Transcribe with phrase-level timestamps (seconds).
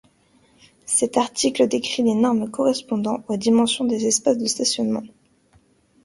[0.87, 5.03] Cet article décrit les normes correspondant aux dimensions des espaces de stationnement.